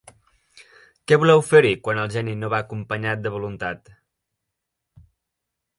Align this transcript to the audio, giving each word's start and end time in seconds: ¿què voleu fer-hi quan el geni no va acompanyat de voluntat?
¿què 1.11 1.19
voleu 1.23 1.43
fer-hi 1.49 1.73
quan 1.89 2.01
el 2.05 2.09
geni 2.17 2.33
no 2.45 2.49
va 2.55 2.63
acompanyat 2.67 3.23
de 3.27 3.35
voluntat? 3.39 3.95